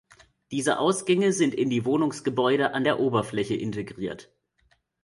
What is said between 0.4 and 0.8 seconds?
Diese